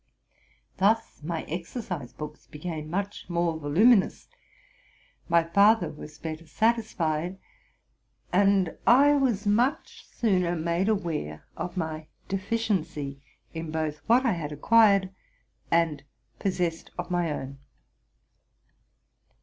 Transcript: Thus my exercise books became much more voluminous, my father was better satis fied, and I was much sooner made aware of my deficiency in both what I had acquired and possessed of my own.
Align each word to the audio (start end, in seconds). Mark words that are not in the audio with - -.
Thus 0.77 1.21
my 1.21 1.43
exercise 1.43 2.11
books 2.11 2.47
became 2.47 2.89
much 2.89 3.29
more 3.29 3.59
voluminous, 3.59 4.29
my 5.29 5.43
father 5.43 5.89
was 5.91 6.17
better 6.17 6.47
satis 6.47 6.91
fied, 6.91 7.37
and 8.33 8.75
I 8.87 9.13
was 9.13 9.45
much 9.45 10.07
sooner 10.07 10.55
made 10.55 10.89
aware 10.89 11.45
of 11.55 11.77
my 11.77 12.07
deficiency 12.27 13.21
in 13.53 13.69
both 13.69 13.97
what 14.07 14.25
I 14.25 14.31
had 14.31 14.51
acquired 14.51 15.11
and 15.69 16.01
possessed 16.39 16.89
of 16.97 17.11
my 17.11 17.31
own. 17.31 17.59